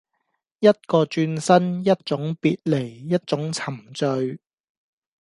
[0.57, 4.39] 一個轉身，一種別離，一種沉醉